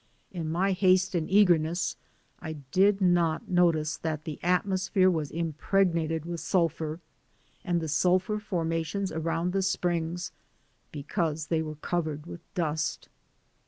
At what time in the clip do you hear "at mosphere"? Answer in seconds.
4.43-5.11